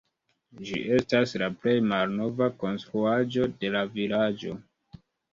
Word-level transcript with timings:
Ĝi 0.67 0.77
estas 0.95 1.33
la 1.41 1.49
plej 1.65 1.75
malnova 1.89 2.47
konstruaĵo 2.63 3.45
de 3.65 3.71
la 3.75 3.83
vilaĝo. 3.99 4.55